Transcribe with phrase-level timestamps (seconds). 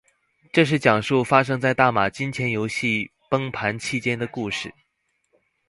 [0.51, 4.73] 这是讲述发生在大马金钱游戏崩盘期间的故事。